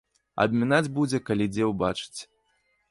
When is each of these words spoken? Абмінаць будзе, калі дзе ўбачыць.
Абмінаць 0.45 0.93
будзе, 0.97 1.21
калі 1.31 1.45
дзе 1.53 1.71
ўбачыць. 1.75 2.19